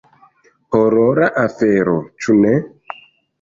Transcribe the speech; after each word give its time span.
Horora 0.79 1.27
afero, 1.41 1.95
ĉu 2.25 2.37
ne? 2.47 2.55